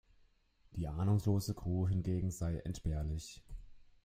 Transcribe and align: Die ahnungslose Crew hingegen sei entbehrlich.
Die 0.71 0.87
ahnungslose 0.87 1.53
Crew 1.53 1.87
hingegen 1.87 2.31
sei 2.31 2.57
entbehrlich. 2.61 3.43